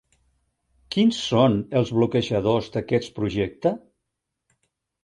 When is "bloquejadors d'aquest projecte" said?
1.99-3.77